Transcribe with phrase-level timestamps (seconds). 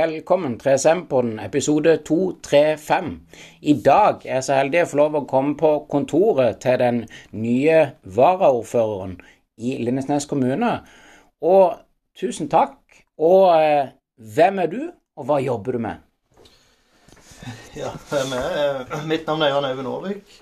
[0.00, 3.08] velkommen til 3SM-podden episode 235.
[3.60, 7.00] I dag er jeg så heldig å få lov å komme på kontoret til den
[7.36, 7.82] nye
[8.16, 9.18] varaordføreren
[9.60, 10.70] i Lindesnes kommune.
[11.44, 11.82] Og
[12.16, 12.78] tusen takk.
[13.20, 14.80] Og eh, hvem er du,
[15.20, 16.00] og hva jobber du med?
[17.76, 19.04] Ja, hvem er jeg?
[19.10, 20.36] Mitt navn er Jan Øyvind Aarvik.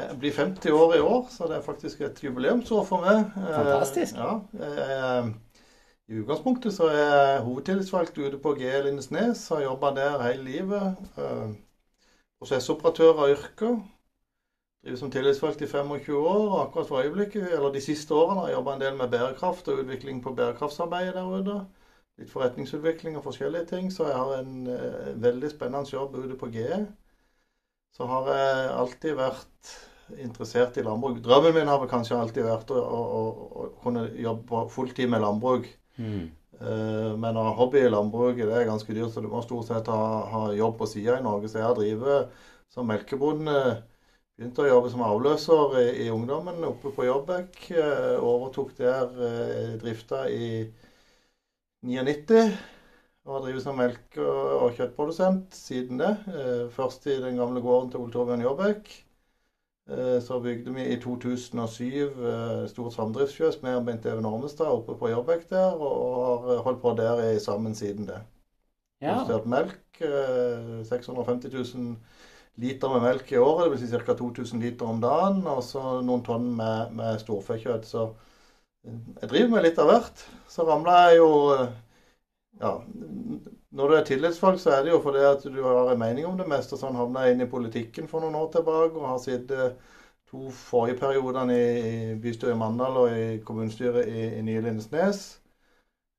[0.00, 3.26] Jeg blir 50 år i år, så det er faktisk et jubileumsår for meg.
[3.36, 4.16] Fantastisk.
[4.16, 5.34] Ja, jeg,
[6.08, 9.48] i utgangspunktet så er hovedtillitsvalgt ute på GE Lindesnes.
[9.48, 10.96] Har jobba der hele livet.
[11.18, 11.52] Eh,
[12.42, 13.70] prosessoperatør av yrke.
[14.82, 16.48] Driver som tillitsvalgt i 25 år.
[16.48, 19.68] og Akkurat for øyeblikket, eller de siste årene har jeg jobba en del med bærekraft
[19.68, 21.60] og utvikling på bærekraftsarbeidet der ute.
[22.18, 23.92] Litt forretningsutvikling og forskjellige ting.
[23.92, 26.80] Så jeg har en uh, veldig spennende jobb ute på GE.
[27.94, 29.76] Så har jeg alltid vært
[30.18, 31.22] interessert i landbruk.
[31.24, 33.22] Drømmen min har kanskje alltid vært å, å,
[33.62, 35.70] å kunne jobbe fulltid med landbruk.
[35.98, 36.30] Mm.
[36.62, 39.70] Uh, men å ha hobby i landbruket det er ganske dyrt, så du må stort
[39.70, 41.50] sett ha, ha jobb på sida i Norge.
[41.50, 43.56] Så jeg har drevet som melkebonde.
[44.36, 47.58] Begynte å jobbe som avløser i, i ungdommen oppe på Jobbek.
[47.76, 50.68] Uh, overtok der uh, drifta i
[51.82, 52.44] 99.
[53.22, 56.10] Og har drevet som melk- og kjøttprodusent siden det.
[56.74, 58.90] Først i den gamle gården til Ole Torbjørn Jobbek.
[59.90, 61.86] Eh, så bygde vi i 2007
[62.28, 66.94] eh, stort samdriftsfjøs med Bent Even Ormestad oppe på Jobbek der, og har holdt på
[66.98, 68.20] der i sammen siden det.
[69.02, 69.18] Ja.
[69.18, 69.80] Justert melk.
[69.98, 71.96] 650 eh, 000
[72.62, 73.82] liter med melk i året, dvs.
[73.82, 74.14] Si ca.
[74.14, 75.42] 2000 liter om dagen.
[75.50, 77.88] Og så noen tonn med, med storfekjøtt.
[77.88, 78.06] Så
[78.86, 80.24] jeg driver med litt av hvert.
[80.50, 81.32] Så ramla jeg jo
[82.62, 82.72] ja,
[83.72, 86.36] når du er tillitsvalgt, så er det jo fordi at du har en mening om
[86.38, 86.78] det meste.
[86.78, 89.78] Sånn havna jeg inn i politikken for noen år tilbake og har sittet
[90.32, 95.24] to forrige periodene i bystyret i Mandal og i kommunestyret i, i Nye Lindesnes.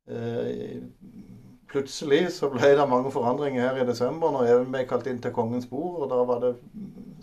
[0.09, 0.81] Eh,
[1.71, 5.33] plutselig så ble det mange forandringer her i desember når Even ble kalt inn til
[5.33, 6.03] Kongens bord.
[6.03, 6.53] og Da var det,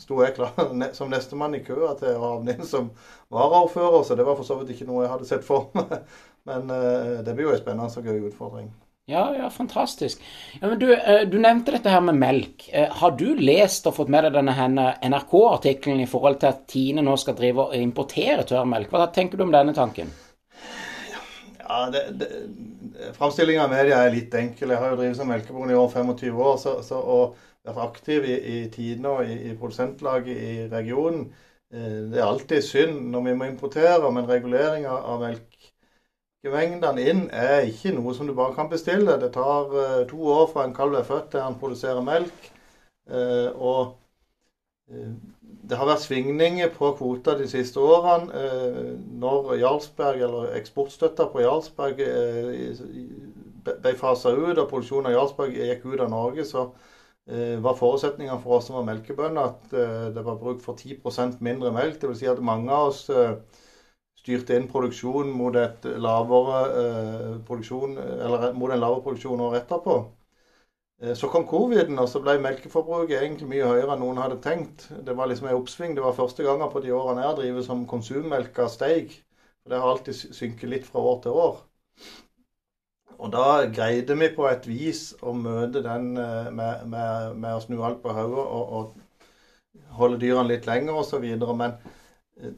[0.02, 0.54] sto jeg klar
[0.98, 2.90] som nestemann i køa til å havne inn som
[3.30, 4.02] varaordfører.
[4.06, 5.98] Så det var for så vidt ikke noe jeg hadde sett for meg.
[6.50, 8.70] Men eh, det blir jo en spennende og gøy utfordring.
[9.06, 10.22] Ja, ja, fantastisk.
[10.60, 12.68] Ja, men du, eh, du, nevnte dette her med melk.
[12.72, 14.54] Eh, har du lest og fått med deg denne
[15.02, 18.92] NRK-artikkelen i forhold til at Tine nå skal drive og importere tørrmelk?
[18.92, 20.12] Hva tenker du om denne tanken?
[21.64, 21.86] Ja,
[23.16, 24.74] Framstillinga av media er litt enkel.
[24.74, 28.26] Jeg har jo drevet som melkebonde i over 25 år så, så, og vært aktiv
[28.28, 31.30] i, i Tine og i, i produsentlaget i regionen.
[31.74, 35.49] Eh, det er alltid synd når vi må importere, men regulering av melk
[36.48, 39.18] Mengdene inn er ikke noe som du bare kan bestille.
[39.20, 42.46] Det tar uh, to år fra en kalv er født til han produserer melk.
[43.10, 43.80] Uh, og
[44.88, 45.10] uh,
[45.68, 48.32] det har vært svingninger på kvota de siste årene.
[49.20, 52.00] når Jarlsberg, eller eksportstøtta på Jarlsberg
[53.62, 56.64] ble fasa ut, og produksjonen av Jarlsberg gikk ut av Norge, så
[57.62, 59.74] var forutsetningen for oss som var melkebønder at
[60.16, 62.00] det var bruk for 10% mindre melk.
[62.00, 62.18] Dvs.
[62.18, 63.04] Si at mange av oss
[64.20, 65.56] styrte inn produksjon mot,
[66.06, 69.98] lavere, eh, produksjon, eller mot en lavere produksjon året etterpå.
[71.02, 74.88] Eh, så kom coviden, og så ble melkeforbruket egentlig mye høyere enn noen hadde tenkt.
[75.06, 75.96] Det var liksom en oppsving.
[75.96, 79.16] Det var første gangen på de årene jeg drevet som konsummelka steig.
[79.68, 81.62] Det har alltid synket litt fra år til år.
[83.20, 87.62] Og da greide vi på et vis å møte den eh, med, med, med å
[87.64, 88.98] snu alt på hodet og, og,
[89.96, 91.24] holde dyrene litt lenger osv.
[91.56, 91.76] Men
[92.40, 92.54] eh,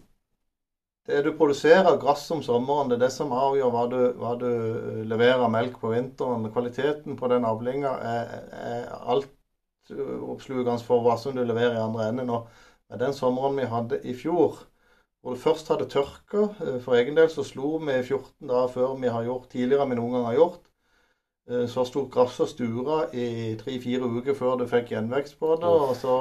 [1.07, 4.49] det du produserer gress om sommeren, det er det som avgjør hva du, hva du
[4.49, 6.47] eh, leverer melk på vinteren.
[6.55, 12.31] Kvaliteten på den avlinga er, er altoppslukende for hva som du leverer i andre enden.
[12.31, 12.47] Og
[12.87, 14.63] med den sommeren vi hadde i fjor,
[15.23, 18.95] hvor det først hadde tørka eh, For egen del så slo vi 14 dager før
[19.03, 20.73] vi har gjort tidligere enn vi noen gang har gjort.
[21.51, 25.77] Eh, så sto gress og stura i tre-fire uker før du fikk gjenvekst på det.
[25.83, 26.19] Og så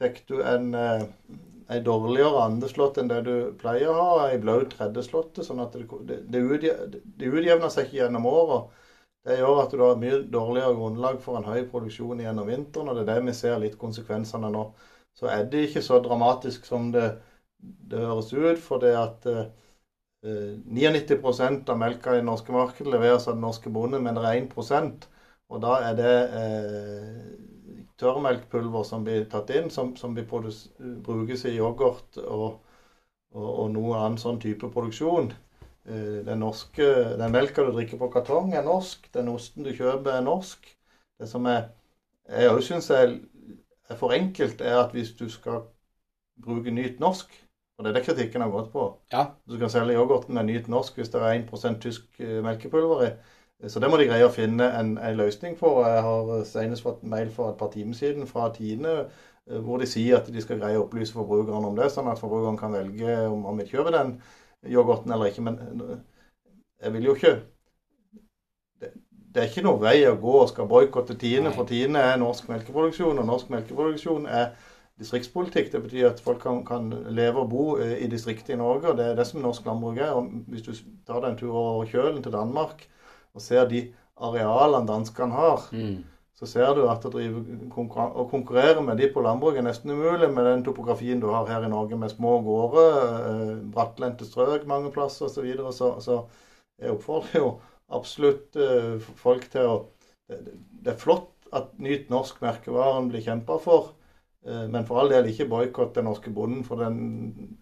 [0.00, 0.72] fikk du en
[1.72, 5.44] ei dårligere andeslått enn det du pleier å ha, ei blaut tredjeslåtte.
[5.46, 6.42] Sånn at det, det,
[7.02, 8.78] det utjevner seg ikke gjennom året.
[9.22, 12.98] Det gjør at du har mye dårligere grunnlag for en høy produksjon gjennom vinteren, og
[12.98, 14.64] det er det vi ser litt konsekvensene nå.
[15.14, 17.12] Så er det ikke så dramatisk som det,
[17.58, 19.46] det høres ut, for det at eh,
[20.24, 24.40] 99 av melka i det norske markedet leveres av den norske bonden, men det er
[24.42, 25.06] 1%
[25.52, 27.24] og da er det eh,
[28.00, 32.60] tørrmelkpulver som blir tatt inn, som, som brukes i yoghurt og,
[33.34, 35.32] og, og, noe annen sånn type produksjon.
[35.84, 36.88] Eh, den, norske,
[37.20, 39.08] den melka du drikker på kartong, er norsk.
[39.14, 40.66] Den osten du kjøper, er norsk.
[41.20, 41.70] Det som er,
[42.30, 43.16] jeg òg syns er,
[43.88, 45.64] er, for enkelt, er at hvis du skal
[46.42, 47.32] bruke Nyt norsk
[47.82, 48.82] og det er det kritikken har gått på.
[49.10, 49.24] Ja.
[49.48, 53.08] Du kan selge yoghurten med Nyt norsk hvis det er 1% tysk eh, melkepulver i.
[53.68, 55.70] Så det må de greie å finne en, en løsning på.
[55.86, 59.04] Jeg har senest fått mail for et par timer siden fra Tine
[59.42, 62.58] hvor de sier at de skal greie å opplyse forbrukerne om det, sånn at forbrukeren
[62.60, 64.12] kan velge om han vil kjøpe den
[64.70, 65.42] yoghurten eller ikke.
[65.42, 65.58] Men
[66.82, 67.32] jeg vil jo ikke
[68.82, 68.92] det,
[69.34, 72.50] det er ikke noe vei å gå og skal boikotte Tine, for Tine er norsk
[72.52, 74.52] melkeproduksjon, og norsk melkeproduksjon er
[75.00, 75.72] distriktspolitikk.
[75.72, 78.92] Det betyr at folk kan, kan, leve og bo eh, i distriktet i Norge.
[78.92, 80.12] og Det er det som norsk landbruk er.
[80.18, 80.72] Og hvis du
[81.06, 82.84] tar deg en tur over kjølen til Danmark
[83.34, 83.86] og ser de
[84.22, 86.02] arealene danskene har, mm.
[86.38, 87.42] så ser du at å, drive,
[87.72, 91.66] å konkurrere med de på landbruk er nesten umulig med den topografien du har her
[91.66, 93.00] i Norge, med små gårder,
[93.30, 95.40] eh, brattlendte strøk mange plasser osv.
[95.40, 95.72] Så, videre.
[95.72, 96.22] så Så
[96.78, 97.50] jeg oppfordrer jo
[97.92, 99.76] absolutt eh, folk til å
[100.28, 103.92] det, det er flott at Nyt norsk merkevaren blir kjempa for.
[104.46, 106.64] Eh, men for all del ikke boikott den norske bonden.
[106.66, 106.96] For den,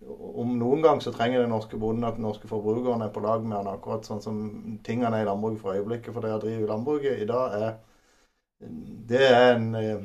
[0.09, 3.45] om noen gang så trenger den norske bonden at den norske forbrukeren er på lag
[3.45, 4.41] med han, akkurat sånn som
[4.87, 6.15] tingene er i landbruket for øyeblikket.
[6.15, 7.79] For det å drive landbruket i dag er
[9.11, 10.01] Det er en, eh,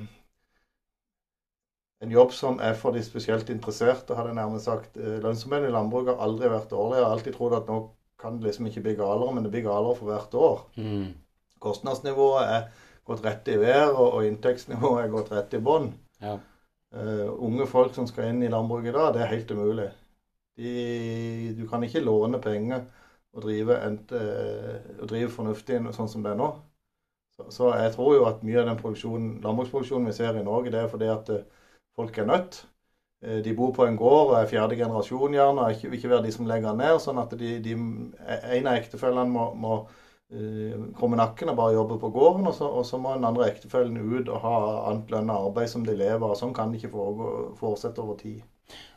[2.02, 4.96] en jobb som er for de spesielt interesserte, hadde jeg nærmest sagt.
[4.98, 6.96] Eh, lønnsomheten i landbruket har aldri vært dårlig.
[6.96, 9.66] Jeg har alltid trodd at nå kan det liksom ikke bli galere, men det blir
[9.66, 10.64] galere for hvert år.
[10.78, 11.14] Mm.
[11.60, 12.70] Kostnadsnivået er
[13.04, 15.92] gått rett i vær, og, og inntektsnivået er gått rett i bånn.
[16.22, 16.38] Ja.
[16.96, 19.90] Uh, unge folk som skal inn i landbruket i dag, det er helt umulig.
[20.56, 20.70] De,
[21.58, 22.86] du kan ikke låne penger
[23.36, 26.54] og drive, ent, uh, og drive fornuftig sånn som det er nå.
[27.36, 30.86] Så, så, jeg tror jo at mye av den landbruksproduksjonen vi ser i Norge, det
[30.86, 31.44] er fordi at uh,
[32.00, 32.64] folk er nødt.
[33.26, 36.34] De bor på en gård og er fjerde generasjon gjerne, og ikke, ikke være de
[36.36, 37.00] som legger ned.
[37.02, 40.05] Sånn at de, de, en av ektefellene må, må Eh,
[40.98, 42.50] krumme nakken og bare jobbe på gården.
[42.50, 44.58] Og så, og så må den andre ektefellen ut og ha
[44.90, 46.36] annet lønna arbeid som de lever av.
[46.40, 46.94] Sånn kan det ikke
[47.60, 48.44] fortsette over tid.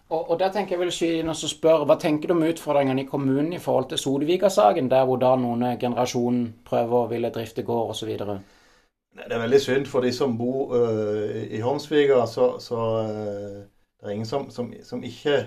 [0.09, 3.09] Og, og der tenker jeg vel skyne og spør, Hva tenker du om utfordringene i
[3.09, 7.93] kommunen i forhold til Sodevika-saken, der hvor da noen generasjon prøver å ville drifte gård
[7.93, 8.15] osv.?
[9.19, 12.23] Det er veldig synd for de som bor uh, i Hormsviga.
[12.27, 13.67] Så, så uh,
[14.01, 15.43] det er ingen som, som, som, ikke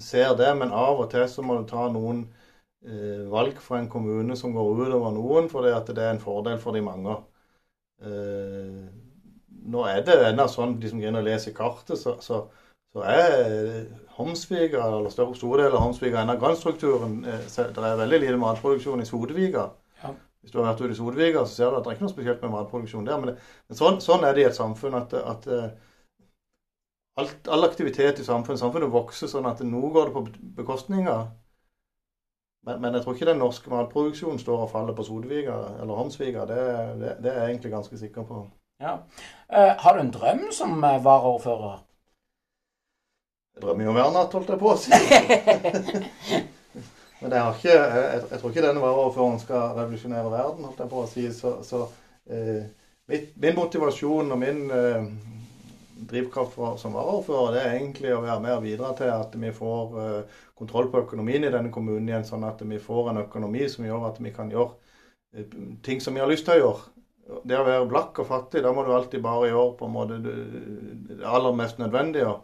[0.00, 0.56] ser det.
[0.56, 2.37] Men av og til så må du ta noen eh,
[3.28, 6.82] valg for en kommune som går utover noen, at det er en fordel for de
[6.84, 7.16] mange.
[7.98, 8.86] Eh,
[9.68, 12.44] nå er det ennå sånn, de som går inn og leser kartet, så, så,
[12.94, 13.88] så er
[14.18, 17.18] Homsvika, eller store, store deler av Homsvika ennå grønnstrukturen.
[17.26, 19.68] Eh, det er veldig lite matproduksjon i Sodevika.
[20.04, 20.14] Ja.
[20.42, 22.14] Hvis du har vært ute i Sodevika, så ser du at det er ikke noe
[22.14, 23.20] spesielt med matproduksjon der.
[23.20, 25.68] Men, det, men sånn, sånn, er det i et samfunn at, at eh,
[27.18, 30.24] alt, all aktivitet i samfunnet, samfunnet vokser sånn at nå går det på
[30.62, 31.26] bekostning av
[32.68, 36.44] men, men, jeg tror ikke den norske matproduksjonen står og faller på Sodviga eller Håmsvika.
[36.50, 36.64] Det,
[37.00, 38.42] det, det, er jeg egentlig ganske sikker på.
[38.82, 38.98] Ja.
[39.52, 41.78] Eh, har du en drøm som uh, varaordfører?
[43.54, 44.92] Jeg drømmer jo hver natt, holdt jeg på å si.
[47.22, 51.02] men jeg, ikke, jeg, jeg, tror ikke denne varaordføreren skal revolusjonere verden, holdt jeg på
[51.02, 51.24] å si.
[51.34, 51.86] Så, så
[52.28, 52.68] eh,
[53.08, 54.60] min motivasjon og min
[56.10, 59.50] drivkraft for, som varaordfører, det er egentlig å være med og bidra til at vi
[59.54, 63.66] får uh, kontroll på økonomien i denne kommunen igjen, sånn at vi får en økonomi
[63.70, 65.56] som gjør at vi kan gjøre uh,
[65.86, 66.94] ting som vi har lyst til å gjøre.
[67.44, 70.20] Det å være blakk og fattig, da må du alltid bare gjøre på en måte
[70.24, 72.38] det aller mest nødvendige.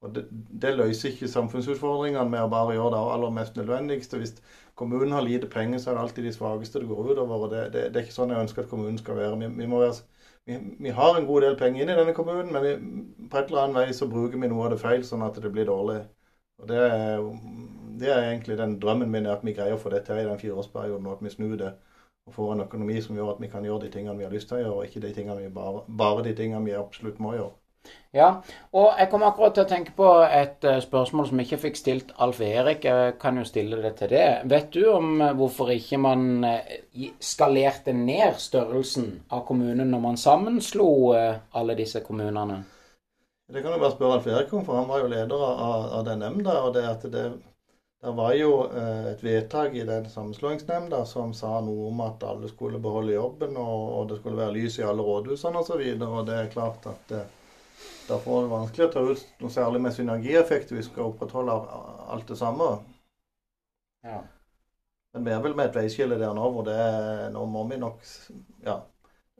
[0.00, 4.20] Og det, det, løser ikke samfunnsutfordringene med å bare gjøre det aller mest nødvendigste.
[4.22, 4.38] Hvis
[4.80, 7.48] kommunen har lite penger, så er det alltid de svakeste det går utover.
[7.52, 9.38] Det, det, det er ikke sånn jeg ønsker at kommunen skal være.
[9.42, 9.92] Vi, vi være
[10.48, 13.66] vi, vi, har en god del penger inn i denne kommunen, men på et eller
[13.66, 16.00] annet vei så bruker vi noe av det feil, sånn at det blir dårlig.
[16.60, 17.28] Og Det er,
[18.00, 20.40] det er egentlig den drømmen min, at vi greier å få det til i den
[20.40, 21.74] fireårsperioden, og at vi snur det
[22.28, 24.50] og får en økonomi som gjør at vi kan gjøre de tingene vi har lyst
[24.50, 27.59] til å gjøre, og ikke de vi bare, bare de tingene vi absolutt må gjøre.
[28.10, 28.40] Ja,
[28.74, 31.76] og jeg kom akkurat til å tenke på et uh, spørsmål som jeg ikke fikk
[31.78, 32.82] stilt Alf Erik.
[32.82, 34.24] Jeg kan jo stille det til det.
[34.50, 36.74] Vet du om uh, hvorfor ikke man uh,
[37.22, 42.64] skalerte ned størrelsen av kommunen når man sammenslo alle disse kommunene?
[43.50, 46.04] Det kan du bare spørre Alf Erik om, for han var jo leder av, av
[46.10, 46.60] den nemnda.
[46.66, 47.30] og det at det
[48.00, 52.80] det var jo et vedtak i den sammenslåingsnemnda som sa noe om at alle skulle
[52.80, 55.82] beholde jobben, og, og det skulle være lys i alle rådhusene osv.
[55.84, 57.12] Og, så og det er klart at
[58.08, 61.56] Derfor er det vanskelig å ta ut noe særlig med synergieffekt hvis vi skal opprettholde
[62.10, 62.70] alt det samme.
[64.06, 64.22] Ja.
[65.14, 66.78] Men vi er vel med et veiskille der nå hvor det
[67.34, 67.98] nå må vi nok
[68.64, 68.76] ja,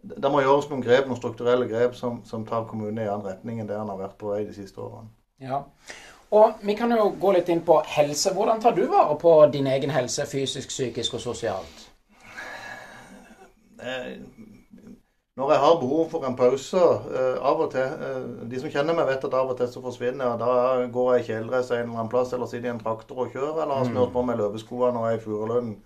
[0.03, 3.61] Det må gjøres noen grep, noen strukturelle grep som, som tar kommunen i annen retning
[3.61, 5.11] enn det han har vært på vei de siste årene.
[5.41, 5.63] Ja.
[6.31, 8.33] Og vi kan jo gå litt inn på helse.
[8.35, 11.87] Hvordan tar du vare på din egen helse fysisk, psykisk og sosialt?
[15.41, 18.97] Når jeg har behov for en pause uh, av og til uh, De som kjenner
[18.97, 20.41] meg, vet at av og til så forsvinner jeg.
[20.43, 23.33] Da går jeg i kjeledress en eller annen plass, eller sitter i en traktor og
[23.33, 23.95] kjører, eller har mm.
[23.95, 25.79] smurt på meg løpeskoene jeg er i Furulynden.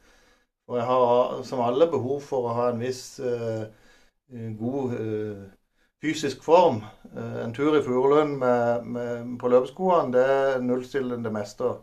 [0.66, 3.64] Og jeg har som alle behov for å ha en viss uh,
[4.58, 5.42] god uh,
[6.02, 6.80] fysisk form.
[7.12, 8.40] Uh, en tur i Furulund
[9.38, 11.76] på løpeskoene, det nullstiller det meste.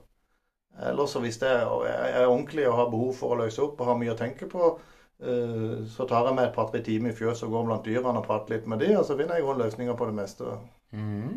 [0.92, 4.16] Ellers hvis jeg er ordentlig og har behov for å løse opp og har mye
[4.16, 4.74] å tenke på,
[5.22, 8.56] så tar jeg meg et par-tre timer i fjøset og går blant dyrene og prater
[8.56, 10.56] litt med dem, og så finner jeg løsninger på det meste.
[10.98, 11.36] Mm.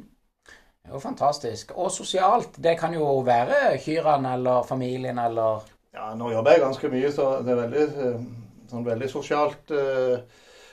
[0.85, 1.75] Det er jo fantastisk.
[1.77, 6.91] Og sosialt, det kan jo være kyrne eller familien eller ja, nå jobber jeg ganske
[6.91, 8.25] mye, så det er veldig, eh,
[8.71, 10.17] sånn veldig sosialt uh,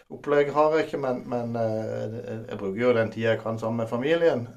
[0.09, 1.01] opplegg har jeg ikke.
[1.03, 4.47] Men, men jeg bruker jo den tida jeg kan sammen med familien.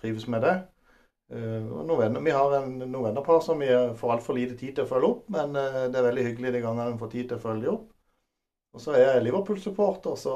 [0.00, 0.54] Trives med det.
[1.30, 5.10] Noen Vi har en, noen vennepar som vi får altfor lite tid til å følge
[5.12, 7.88] opp, men det er veldig hyggelig de gangene en får tid til å følge opp.
[8.74, 10.34] Og så er jeg Liverpool-supporter, så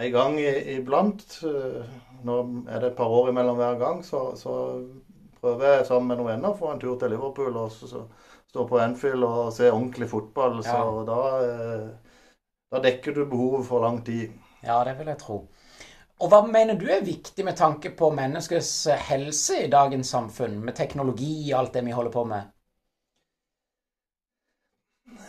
[0.00, 1.24] en gang iblant,
[2.26, 2.36] nå
[2.70, 4.54] er det et par år imellom hver gang, så, så
[5.40, 8.04] prøver jeg sammen med noen venner å få en tur til Liverpool og så, så,
[8.50, 10.58] stå på Anfield og se ordentlig fotball.
[10.66, 11.02] Så ja.
[11.06, 12.14] da, eh,
[12.72, 14.34] da, dekker du behovet for lang tid.
[14.64, 15.44] Ja, det vil jeg tro.
[16.20, 18.72] Og hva mener du er viktig med tanke på menneskets
[19.08, 22.50] helse i dagens samfunn, med teknologi og alt det vi holder på med?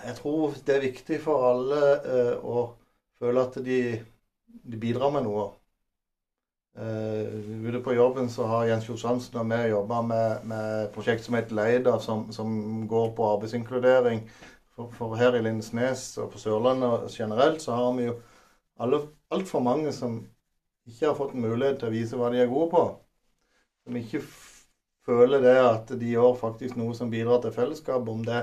[0.04, 2.66] Jeg tror det er viktig for alle eh, å
[3.22, 3.80] føle at de,
[4.68, 5.48] de bidrar med noe.
[6.72, 11.36] Uh, ute på jobben så har Jens Fjord og vi jobba med et prosjekt som
[11.36, 14.22] heter Leida, som, som går på arbeidsinkludering.
[14.72, 18.16] For, for, her i Lindesnes og på Sørlandet generelt så har vi jo
[18.80, 20.22] altfor mange som
[20.92, 22.86] ikke har fått mulighet til å vise hva de er gode på.
[23.86, 24.22] Som ikke
[25.08, 28.08] føler det at de gjør faktisk noe som bidrar til fellesskap.
[28.08, 28.42] Om det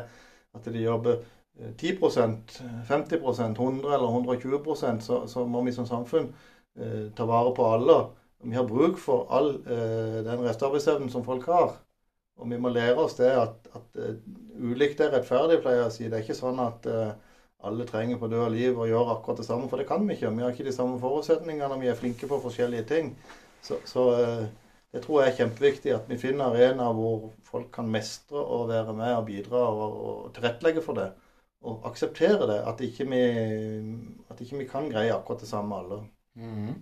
[0.57, 1.21] at de jobber
[1.79, 6.31] 10% 50% 100 eller 120 så, så må vi som samfunn
[6.79, 7.99] eh, ta vare på alle.
[8.45, 11.77] Vi har bruk for all eh, den restarbeidsevnen som folk har.
[12.39, 14.13] Og vi må lære oss det at, at uh,
[14.63, 16.05] ulikt er rettferdig, pleier jeg å si.
[16.07, 17.09] Det er ikke sånn at uh,
[17.65, 20.31] alle trenger på død liv og gjøre akkurat det samme, for det kan vi ikke.
[20.31, 23.13] Vi har ikke de samme forutsetningene, vi er flinke på forskjellige ting.
[23.63, 24.45] Så, så uh,
[24.93, 28.95] det tror jeg er kjempeviktig at vi finner arenaer hvor folk kan mestre og være
[28.97, 31.09] med og bidra og, og tilrettelegge for det.
[31.67, 33.25] Og akseptere det, at ikke vi,
[34.31, 36.05] at ikke vi kan greie akkurat det samme alle.
[36.39, 36.77] Mm.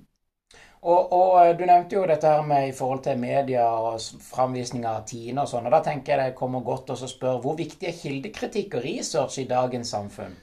[0.82, 4.84] Og, og, eh, Du nevnte jo dette her med i forhold til media og framvisning
[4.86, 5.66] av Tine og sånn.
[5.66, 9.40] og Da tenker jeg det kommer godt å spørre hvor viktig er kildekritikk og research
[9.42, 10.36] i dagens samfunn?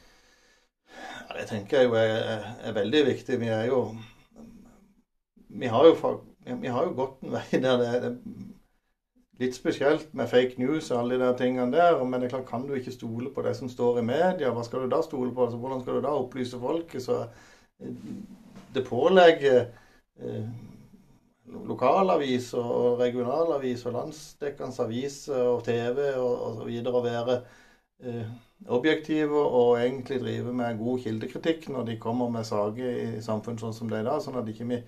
[1.30, 3.40] Ja, Det tenker jeg jo er, er veldig viktig.
[3.40, 3.80] Vi er jo
[5.50, 6.22] Vi har jo,
[6.62, 8.16] vi har jo gått en vei der det er
[9.42, 12.04] litt spesielt med fake news og alle de der tingene der.
[12.04, 14.64] Men det er klart, kan du ikke stole på det som står i media, hva
[14.66, 15.46] skal du da stole på?
[15.46, 17.04] Altså, hvordan skal du da opplyse folket?
[17.04, 17.24] Så
[18.74, 19.60] det pålegger
[20.22, 20.46] eh,
[21.70, 26.72] lokalaviser og regionalaviser og landsdekkende aviser og TV og osv.
[26.90, 27.60] å være eh,
[28.68, 33.76] objektive og egentlig drive med god kildekritikk når de kommer med saker i samfunnet sånn
[33.76, 34.80] som det er i dag, sånn at ikke vi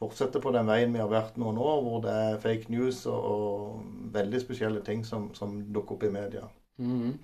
[0.00, 3.30] fortsetter på den veien vi har vært noen år, hvor det er fake news og,
[3.34, 6.46] og veldig spesielle ting som, som dukker opp i media.
[6.80, 7.18] Mm.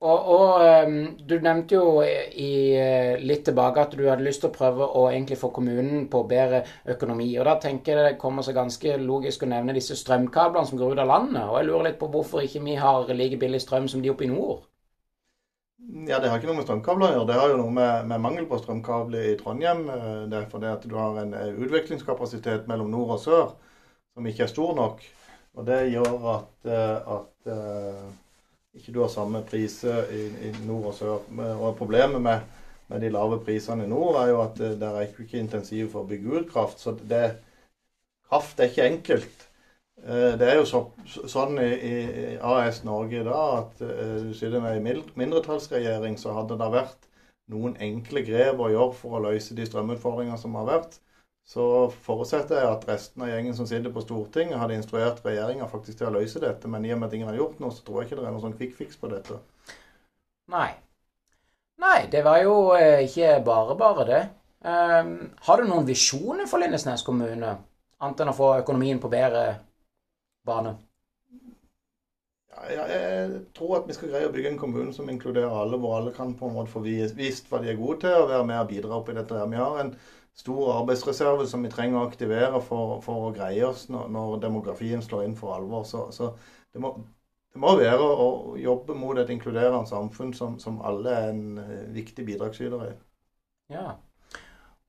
[0.00, 0.94] Og, og um,
[1.28, 5.02] du nevnte jo i, eh, litt tilbake at du hadde lyst til å prøve å
[5.10, 6.62] egentlig få kommunen på bedre
[6.94, 7.26] økonomi.
[7.36, 10.94] Og da tenker jeg det kommer seg ganske logisk å nevne disse strømkablene som går
[10.94, 11.42] ut av landet.
[11.44, 14.24] Og jeg lurer litt på hvorfor ikke vi har like billig strøm som de oppe
[14.24, 14.69] i nord?
[15.88, 17.28] Ja, Det har ikke noe med strømkabler å gjøre.
[17.30, 19.86] Det har jo noe med, med mangel på strømkabler i Trondheim.
[19.88, 23.46] Eh, det er fordi at du har en utviklingskapasitet utvekslingskapasitet mellom nord og sør
[24.14, 25.02] som ikke er stor nok.
[25.58, 27.48] Og det gjør at, at
[28.74, 31.28] ikke du har samme priser i, i, nord og sør.
[31.56, 32.40] Og Problemet med,
[32.88, 36.10] med, de lave prisene i nord er jo at det er ikke intensiv for å
[36.10, 36.78] bygge ut kraft.
[36.82, 37.24] Så det,
[38.30, 39.46] kraft er ikke enkelt.
[40.04, 41.94] Eh, det er jo så, sånn i, i,
[42.40, 47.08] AS Norge i dag at uh, du sitter med en mindretallsregjering, så hadde det vært
[47.50, 51.00] noen enkle grep å gjøre for å løse de strømutfordringene som har vært
[51.50, 51.64] så
[52.04, 56.06] forutsetter jeg at resten av gjengen som sitter på Stortinget, hadde instruert regjeringa faktisk til
[56.06, 56.68] å løse dette.
[56.70, 58.36] Men i og med at ingen har gjort noe, så tror jeg ikke det er
[58.36, 59.40] noen sånn quick fix på dette.
[60.54, 60.68] Nei.
[61.82, 64.20] Nei, det var jo eh, ikke bare bare, det.
[64.60, 65.10] Um,
[65.48, 67.54] har du noen visjoner for Lindesnes kommune,
[67.98, 69.44] annet enn å få økonomien på bedre
[70.46, 70.76] bane?
[72.50, 75.96] Ja, jeg tror at vi skal greie å bygge en kommune som inkluderer alle, hvor
[75.96, 78.58] alle kan på en måte få vist hva de er gode til, og være med
[78.58, 79.38] og bidra opp i dette.
[79.38, 79.48] her.
[79.48, 79.94] Vi har en
[80.36, 85.02] stor arbeidsreserve som vi trenger å aktivere for, for å greie oss når, når, demografien
[85.04, 85.86] slår inn for alvor.
[85.88, 86.32] Så, så
[86.74, 86.92] det, må,
[87.54, 88.28] det, må, være å
[88.60, 92.92] jobbe mot et inkluderende samfunn som, som alle er en eh, viktig bidragsyter i.
[93.76, 93.92] Ja.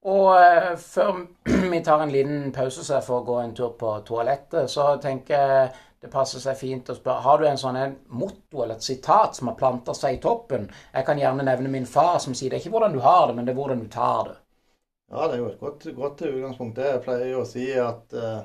[0.10, 1.26] Og eh, før
[1.74, 5.38] vi tar en liten pause så jeg får gå en tur på toalettet, så tenker
[5.38, 8.86] jeg det passer seg fint å spørre Har du en sånn en motto eller et
[8.86, 10.64] sitat som har planta seg i toppen?
[10.96, 13.36] Jeg kan gjerne nevne min far, som sier det er ikke hvordan du har det,
[13.38, 14.40] men det er hvordan du tar det.
[15.12, 16.80] Ja, det er jo et godt, godt utgangspunkt.
[16.80, 18.40] Det jeg pleier jo å si at uh,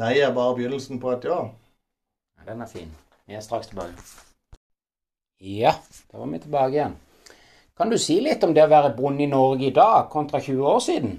[0.00, 1.38] nei er bare begynnelsen på et ja.
[2.40, 2.48] ja.
[2.48, 2.90] Den er fin.
[3.28, 4.08] Vi er straks tilbake.
[5.38, 5.76] Ja,
[6.10, 6.98] da var vi tilbake igjen.
[7.80, 10.66] Kan du si litt om det å være bonde i Norge i dag kontra 20
[10.68, 11.14] år siden?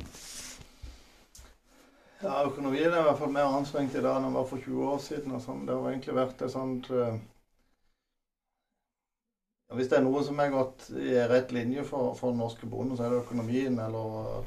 [2.21, 4.91] Ja, Økonomien er i hvert fall mer anstrengt i dag enn den var for 20
[4.91, 5.39] år siden.
[5.41, 5.65] sånn.
[5.65, 7.17] Det har egentlig vært et sånt uh,
[9.73, 13.07] Hvis det er noe som er gått i rett linje for, for norske bonden, så
[13.07, 14.45] er det økonomien, eller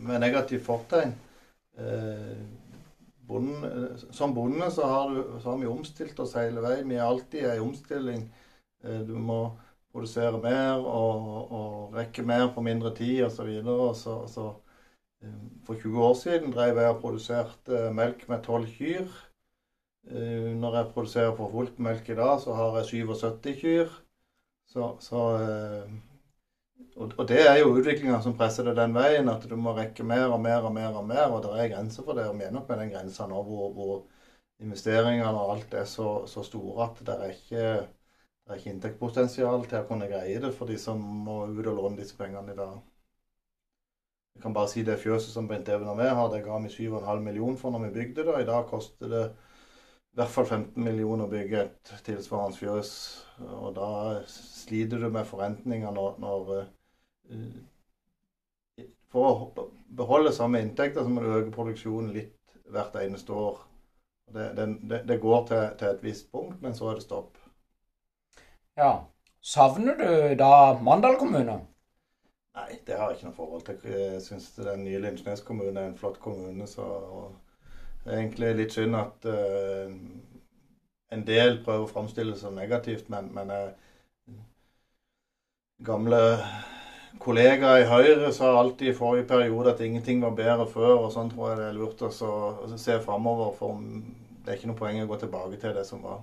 [0.00, 1.18] med negativt fortegn.
[1.76, 2.38] Uh,
[3.28, 6.88] bonden, som bonde så har, du, så har vi omstilt oss hele veien.
[6.88, 8.30] Vi er alltid i omstilling.
[8.80, 9.50] Uh, du må
[9.92, 13.36] produsere mer og, og rekke mer på mindre tid osv.
[13.36, 14.50] Så, videre, så, så
[15.66, 19.08] for 20 år siden drev jeg og produserte melk med 12 kyr.
[20.10, 23.98] Eh, når jeg produserer for fullt melk i dag, så har jeg 77 kyr.
[24.70, 25.92] Så, så, eh,
[26.96, 30.32] og det er jo utviklinga som presser det den veien, at du må rekke mer
[30.32, 30.96] og mer og mer.
[30.96, 32.28] Og mer, og det er grenser for det.
[32.30, 33.94] Og vi er nok med den grensa nå hvor, hvor
[34.60, 37.64] investeringene og alt er så, så store at det er ikke
[38.50, 41.76] det er ikke inntektspotensial til å kunne greie det for de som må ut og
[41.76, 42.80] låne disse pengene i dag.
[44.34, 46.72] Jeg kan bare si det fjøset som Bent Even og vi har, det ga vi
[46.74, 48.32] 7,5 millioner for når vi bygde det.
[48.32, 52.90] og I dag koster det i hvert fall 15 millioner å bygge et tilsvarende fjøs.
[53.60, 53.90] Og da
[54.32, 56.50] sliter du med forventninger når, når
[57.30, 59.68] uh, For å
[60.00, 63.62] beholde samme inntekter så må du øke produksjonen litt hvert eneste år.
[64.34, 67.39] Det, det, det går til, til, et visst punkt, men så er det stopp.
[68.76, 69.06] Ja.
[69.40, 71.60] Savner du da Mandal kommune?
[72.54, 73.78] Nei, det har jeg ikke noe forhold til.
[73.92, 76.66] Jeg syns den nye Lindesnes kommune er en flott kommune.
[76.66, 76.84] så
[78.04, 79.92] Det er egentlig litt synd at uh,
[81.12, 83.70] en del prøver å framstille det som negativt, men, men uh,
[85.84, 86.20] gamle
[87.20, 90.96] kollegaer i Høyre sa alltid i forrige periode at ingenting var bedre før.
[91.06, 92.10] og Sånn tror jeg det er lurt å
[92.76, 96.22] se framover, for det er ikke noe poeng å gå tilbake til det som var.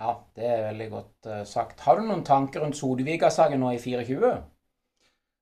[0.00, 1.82] Ja, det er veldig godt uh, sagt.
[1.84, 4.32] Har du noen tanker rundt Sodevika-saken nå i 24?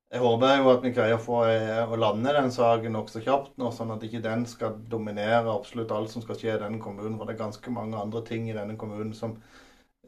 [0.09, 3.59] Jeg håper jo at vi greier å få eh, å lande den saken nokså kjapt
[3.61, 7.19] nå, sånn at ikke den skal dominere absolutt alt som skal skje i denne kommunen.
[7.19, 9.35] For det er ganske mange andre ting i denne kommunen som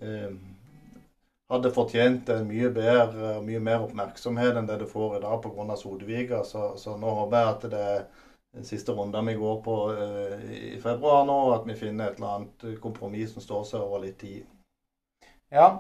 [0.01, 0.33] eh,
[1.53, 5.45] hadde fortjent en mye bedre og mye mer oppmerksomhet enn det du får i dag
[5.45, 5.77] pga.
[5.77, 6.41] Sodeviga.
[6.49, 8.05] Så, så, nå håper jeg at det er
[8.63, 12.81] siste runden vi går på eh, i februar nå, at vi finner et eller annet
[12.83, 14.43] kompromiss som står seg over litt tid.
[15.51, 15.71] Ja,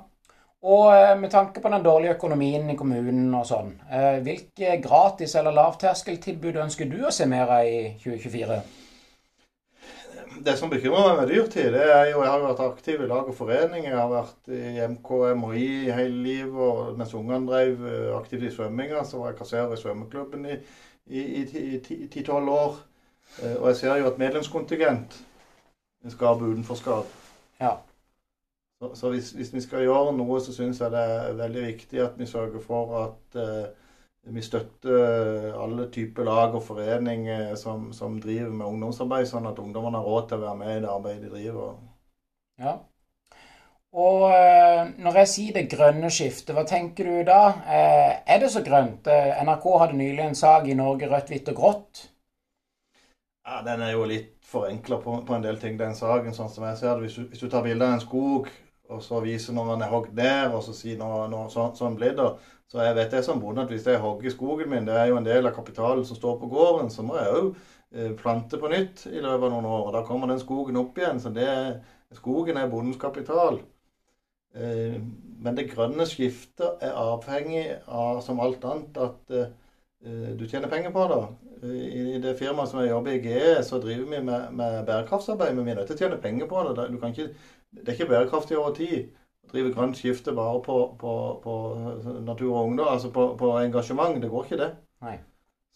[0.62, 5.34] og eh, med tanke på den dårlige økonomien i kommunen og sånn, eh, hvilke gratis-
[5.40, 8.60] eller lavterskeltilbud ønsker du å se mer av i 2024?
[10.40, 13.28] Det som bekymrer meg med dyrtid, det er jo Jeg har vært aktiv i lag
[13.28, 13.84] og forening.
[13.84, 16.54] Jeg har vært i MKMI hele livet.
[16.54, 20.60] og Mens ungene drev eh, aktivt i svømminga, så var jeg kasserer i svømmeklubben i
[21.10, 22.80] ti-tolv år.
[23.58, 25.16] Og jeg ser jo at medlemskontingent
[26.08, 27.10] skaper utenforskap.
[27.60, 27.76] Ja.
[28.80, 32.00] Så, så hvis, hvis, vi skal gjøre noe, så syns jeg det er veldig viktig
[32.00, 33.66] at vi sørger for at eh,
[34.32, 40.00] vi støtter alle typer lag og foreninger som, som, driver med ungdomsarbeid, sånn at ungdommene
[40.00, 41.76] har råd til å være med i det arbeidet de driver.
[42.60, 42.74] Ja.
[43.90, 47.40] Og eh, når jeg sier det grønne skiftet, hva tenker du da?
[47.66, 49.08] Eh, er det så grønt?
[49.10, 52.02] Eh, NRK hadde nylig en sak i Norge rødt, hvitt og grått.
[53.46, 56.68] Ja, Den er jo litt forenkla på, på, en del ting, den saken, sånn som
[56.68, 57.08] jeg ser det.
[57.08, 58.46] Hvis du, hvis du tar bilde av en skog
[58.90, 61.98] og så viser når den er hogd ned, og så sier når, når, så, sånn
[61.98, 62.30] blir det.
[62.70, 65.18] Så jeg vet det som bonde at hvis jeg hogger skogen min, det er jo
[65.18, 69.04] en del av kapitalen som står på gården, så må jeg òg plante på nytt
[69.10, 69.84] i løpet av noen år.
[69.88, 71.22] og Da kommer den skogen opp igjen.
[71.22, 71.50] Så det,
[72.18, 73.58] skogen er bondens kapital.
[74.54, 74.96] Eh,
[75.40, 80.92] men det grønne skiftet er avhengig av, som alt annet, at eh, du tjener penger
[80.94, 81.22] på det.
[81.60, 85.54] I det firmaet som jeg jobber i, GE, så driver vi med, med bærekraftsarbeid.
[85.54, 86.86] Men vi er nødt til å tjene penger på det.
[86.88, 87.32] Du kan ikke
[87.70, 89.10] det er ikke bærekraftig over tid
[89.46, 91.12] å drive grønt skifte bare på, på,
[91.44, 91.56] på
[92.26, 94.18] natur og ungdom, altså på, på, engasjement.
[94.22, 94.70] Det går ikke, det.
[95.06, 95.16] Nei.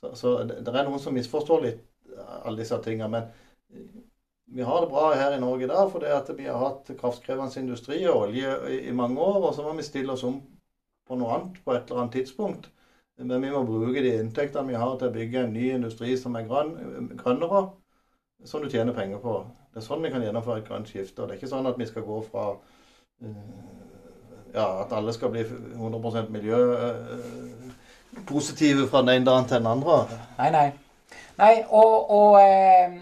[0.01, 1.85] Så, så det, det, er noen som misforstår litt
[2.45, 3.11] alle disse tingene.
[3.15, 4.04] Men
[4.47, 7.61] vi har det bra her i Norge i dag fordi at vi har hatt kraftkrevende
[7.61, 9.49] industri og olje i, mange år.
[9.49, 10.43] Og så må vi stille oss om
[11.09, 12.65] på noe annet på et eller annet tidspunkt.
[13.17, 16.37] Men vi må bruke de inntektene vi har til å bygge en ny industri som
[16.37, 16.73] er grønn,
[17.21, 17.63] grønnere
[18.45, 19.47] som du tjener penger på.
[19.73, 21.23] Det er sånn vi kan gjennomføre et grønt skifte.
[21.23, 22.59] og Det er ikke sånn at vi skal gå fra uh,
[24.55, 29.95] ja, at alle skal bli 100 miljøpositive uh, fra den ene dagen til den andre.
[30.39, 30.69] Nei, nei.
[31.39, 32.93] Nei, og, og eh,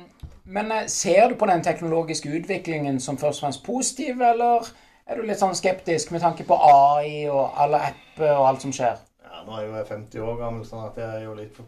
[0.45, 4.67] Men eh, ser du på den teknologiske utviklingen som først og fremst positiv, eller
[5.07, 8.75] er du litt sånn skeptisk med tanke på AI og alle apper og alt som
[8.75, 9.01] skjer?
[9.23, 11.63] Ja, nå er jo jeg 50 år gammel, sånn at jeg er jo litt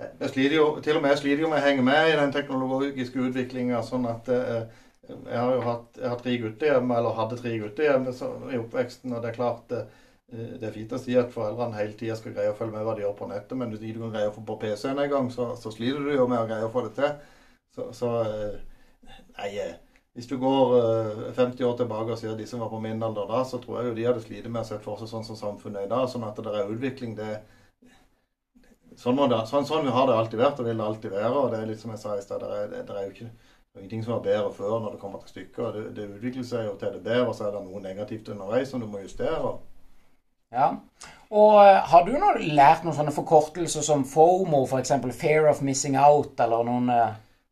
[0.00, 2.30] jeg sliter jo, Til og med jeg sliter jo med å henge med i den
[2.32, 3.82] teknologiske utviklinga.
[3.84, 4.62] Sånn at eh,
[5.10, 8.30] jeg har jo hatt, jeg har tre gutter hjemme, eller hadde tre gutter hjemme så,
[8.48, 9.12] i oppveksten.
[9.12, 9.90] Og det er klart eh,
[10.30, 12.94] det er fint å si at foreldrene hele tida skal greie å følge med hva
[12.96, 15.10] de gjør på nettet, men hvis du ikke kan greie å få på PC-en en
[15.10, 17.39] gang, så, så, sliter du jo med å greie å få det til.
[17.76, 18.58] Så, så eh,
[19.38, 19.76] Nei, eh,
[20.14, 20.72] hvis du går
[21.36, 23.88] 50 år tilbake og sier de som var på min alder da, så tror jeg
[23.88, 26.08] jo de hadde slitt med å se for seg sånn som samfunnet er i dag.
[26.10, 27.14] Sånn at det er utvikling.
[27.16, 27.30] det
[28.98, 31.30] Sånn, det, sånn, sånn har det alltid vært og vil det alltid være.
[31.30, 33.30] og det er litt som jeg sa i sted, det det er jo ikke
[33.78, 35.78] ingenting som var bedre før når det kommer til stykket.
[35.78, 38.82] Det, det utvikler seg jo til det bedre, så er det noe negativt underveis som
[38.82, 39.54] du må justere.
[40.50, 40.72] Ja.
[41.30, 44.96] Og eh, har du noe, lært noen sånne forkortelser som FOMO, f.eks.
[44.98, 46.90] For Fear of Missing Out, eller noen.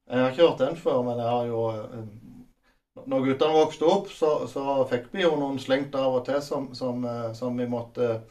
[0.08, 4.08] Jeg har ikke hørt den før, men jeg har jo uh, Når guttene vokste opp,
[4.10, 7.68] så, så, fikk vi jo noen slengt av og til som, som, uh, som vi,
[7.68, 8.22] måtte,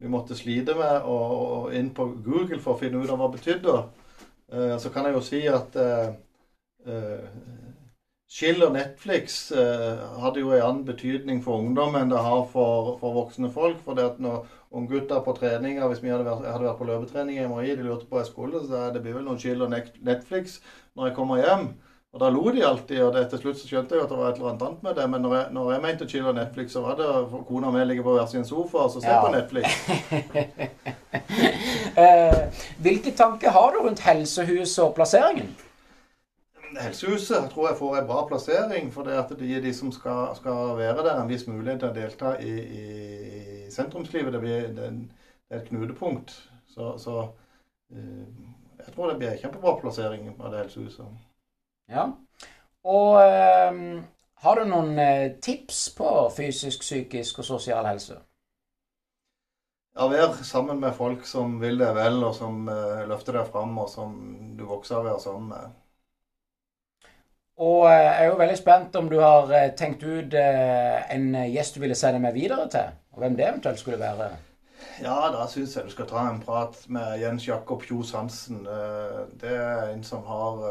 [0.00, 3.30] vi, måtte, slite med og, og, inn på Google for å finne ut av hva
[3.30, 3.78] det betydde.
[4.80, 5.74] så kan jeg jo si at
[8.28, 12.98] Skill og Netflix eh, hadde jo en annen betydning for ungdom enn det har for,
[13.00, 13.78] for voksne folk.
[13.86, 17.38] For det at når unggutter på treninger, hvis vi hadde vært, hadde vært på løpetrening
[17.38, 19.72] i MRI, de lurte på hva jeg skulle, så det blir vel noen chill og
[19.72, 20.58] Netflix
[20.96, 21.70] når jeg kommer hjem.
[22.12, 24.30] Og da lo de alltid, og det, til slutt så skjønte jeg at det var
[24.30, 25.04] et eller annet med det.
[25.12, 27.84] Men når jeg, når jeg mente chill og Netflix, så var det for kona mi
[27.84, 29.20] ligger på hver sin sofa og så ser ja.
[29.20, 29.66] på Netflix.
[32.00, 32.40] uh,
[32.84, 35.52] hvilke tanker har du rundt helsehuset og plasseringen?
[36.80, 40.32] Helsehuset tror jeg får en bra plassering, for det at det gir de som skal,
[40.36, 43.37] skal, være der, en viss mulighet til å delta i, i
[43.72, 44.32] sentrumslivet.
[44.32, 44.90] Det, blir, det,
[45.50, 46.34] er et knutepunkt.
[46.68, 47.16] Så, så
[47.92, 48.28] uh,
[48.78, 51.26] jeg tror det blir en kjempebra plassering av det helsehuset.
[51.88, 52.06] Ja.
[52.84, 54.02] Og uh,
[54.44, 58.20] har du noen uh, tips på fysisk, psykisk og sosial helse?
[59.98, 62.68] Ja, Vær sammen med folk som vil deg vel, og som
[63.10, 64.12] løfter deg fram, og som
[64.54, 65.72] du vokser av å være sammen med.
[67.58, 71.32] Og eh, jeg er jo veldig spent om du har eh, tenkt ut eh, en
[71.50, 74.28] gjest du ville sende meg videre til, og hvem det eventuelt skulle være.
[75.02, 78.60] Ja, da syns jeg du skal ta en prat med Jens Jakob Kjos Hansen.
[79.40, 80.62] Det er en som har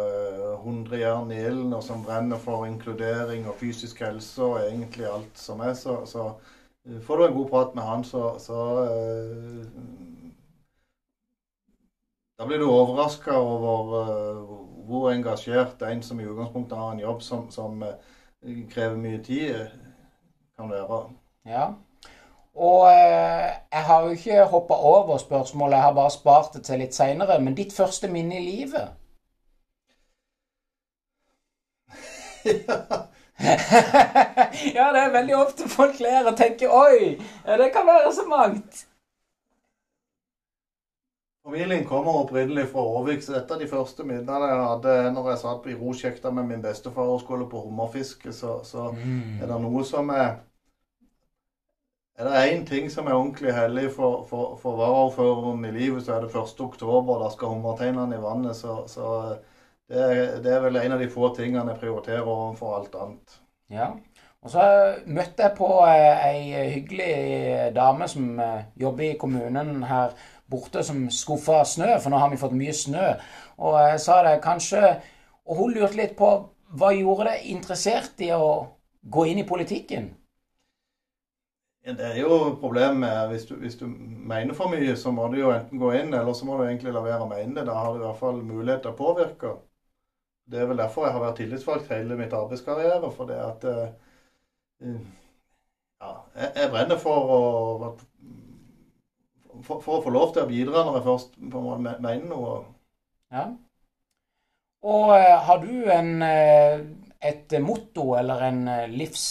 [0.62, 5.36] 100 jern i ilden, og som brenner for inkludering og fysisk helse og egentlig alt
[5.36, 5.74] som er.
[5.76, 6.30] Så, så
[7.04, 8.64] får du en god prat med han, så, så
[12.40, 13.92] Da blir du overraska over
[14.88, 19.56] hvor engasjert en som i utgangspunktet har en jobb som, som eh, krever mye tid,
[19.56, 19.72] eh,
[20.56, 21.00] kan være.
[21.50, 21.66] Ja.
[22.58, 26.80] Og eh, jeg har jo ikke hoppa over spørsmålet, jeg har bare spart det til
[26.82, 27.40] litt seinere.
[27.40, 28.88] Men ditt første minne i livet?
[34.78, 38.26] ja, det er veldig ofte folk ler og tenker 'oi, ja, det kan være så
[38.26, 38.88] mangt'.
[41.48, 45.44] Familien kommer opprinnelig fra Årvik, så dette er de første minnene jeg hadde når jeg
[45.44, 48.34] satt i rosjekta med min bestefar og skulle på hummerfiske.
[48.34, 49.40] Så, så mm.
[49.42, 50.34] er det noe som er
[52.18, 56.16] Er det én ting som er ordentlig hellig for, for, for varaordføreren i livet, så
[56.16, 56.62] er det 1.
[56.66, 57.20] oktober.
[57.22, 58.58] Da skal hummerteinene i vannet.
[58.58, 59.36] Så, så
[59.90, 63.38] det, er, det, er, vel en av de få tingene jeg prioriterer overfor alt annet.
[63.70, 63.92] Ja.
[64.42, 64.66] Og så
[65.06, 70.18] møtte jeg på eh, ei hyggelig dame som eh, jobber i kommunen her
[70.50, 73.12] borte som skuffa snø, for nå har vi fått mye snø.
[73.62, 74.96] Og jeg sa det kanskje
[75.48, 76.28] Og hun lurte litt på
[76.76, 78.68] hva gjorde deg interessert i å
[79.08, 80.10] gå inn i politikken?
[81.88, 85.54] Det er jo problemet hvis du, hvis du mener for mye, så må du jo
[85.56, 87.64] enten gå inn, eller så må du egentlig la være å mene det.
[87.70, 89.54] Da har du i hvert fall mulighet til å påvirke.
[90.52, 93.12] Det er vel derfor jeg har vært tillitsvalgt hele mitt arbeidskarriere.
[93.16, 93.86] For det at uh,
[94.84, 97.40] ja, jeg, jeg brenner for å
[99.64, 102.28] for, for, å få lov til å bidra når jeg først på en måte mener
[102.28, 102.58] noe.
[103.32, 103.46] Ja.
[104.88, 106.84] Og uh, har du en, uh,
[107.32, 109.30] et motto eller en livs...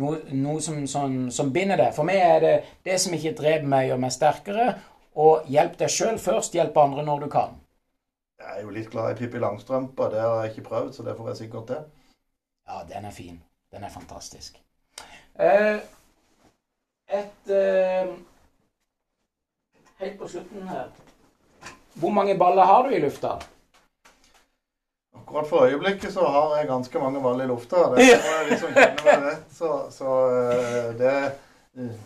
[0.00, 1.94] noe, noe som, som, som, binder deg?
[1.96, 2.54] For meg er det
[2.86, 4.66] det som ikke dreper meg, gjør meg sterkere.
[5.16, 7.56] Og hjelp deg sjøl først, hjelp andre når du kan.
[8.36, 10.10] Jeg er jo litt glad i Pippi Langstrømpe.
[10.12, 11.82] Det har jeg ikke prøvd, så det får jeg sikkert til.
[12.68, 13.40] Ja, den er fin.
[13.72, 14.60] Den er fantastisk.
[17.08, 17.50] et
[20.00, 20.88] helt på slutten her.
[21.96, 23.38] Hvor mange baller har du i lufta?
[25.26, 27.76] Akkurat for øyeblikket så har jeg ganske mange ball i lufta.
[27.76, 31.14] Det er de som kjenner meg rett, så, så eh, det
[31.82, 31.96] eh,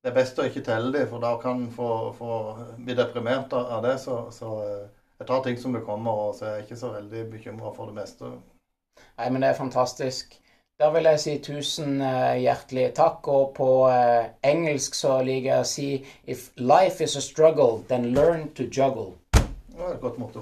[0.00, 2.36] Det er best å ikke telle dem, for da kan en få, få,
[2.84, 3.94] bli deprimert av det.
[4.00, 4.84] Så, så, eh,
[5.20, 7.88] jeg tar ting som det kommer, og så er jeg ikke så veldig bekymra for
[7.88, 8.34] det meste.
[9.00, 10.36] Nei, men det er fantastisk.
[10.80, 13.28] Da vil jeg si tusen uh, hjertelig takk.
[13.28, 15.88] Og på uh, engelsk så liker jeg å si
[16.24, 19.19] If life is a struggle, then learn to juggle.
[19.80, 20.40] Det var et godt motto.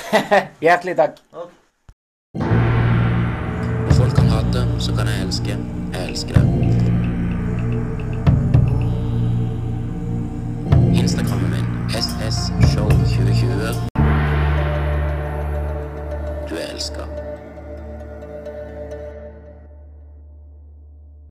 [0.64, 1.10] Hjertelig takk.
[1.32, 1.54] Okay.
[3.98, 5.56] Folk kan hate, så kan jeg elske.
[5.92, 6.42] Jeg elsker det.
[11.02, 13.88] Instagrammen min ssshow2020.
[16.48, 17.21] Du er elska.